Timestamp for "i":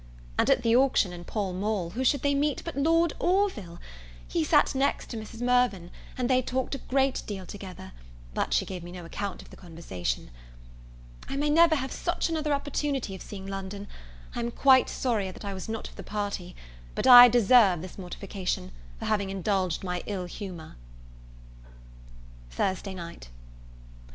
11.29-11.35, 14.33-14.39, 15.45-15.53, 17.05-17.27